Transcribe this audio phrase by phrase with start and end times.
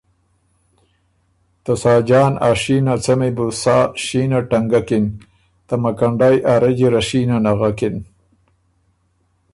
[1.63, 5.05] ته ساجان ا شینه څمی بُو سا شینه ټنګکِن،
[5.67, 7.95] ته مکنډئ ا رجی ره شینه نغکِن۔